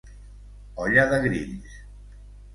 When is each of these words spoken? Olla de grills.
Olla 0.85 1.03
de 1.13 1.21
grills. 1.27 1.77